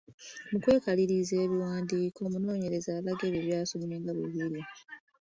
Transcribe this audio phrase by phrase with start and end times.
[0.49, 4.61] Mu kwekaliriza ebiwandiiko, omunoonyereza alaga ebyo by’asomye nga bwe biri.